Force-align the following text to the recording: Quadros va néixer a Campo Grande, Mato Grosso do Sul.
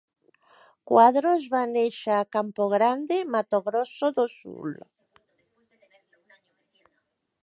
Quadros 0.91 1.43
va 1.55 1.59
néixer 1.73 2.15
a 2.21 2.29
Campo 2.37 2.67
Grande, 2.73 3.19
Mato 3.35 3.61
Grosso 3.67 4.11
do 4.21 4.27
Sul. 4.31 4.75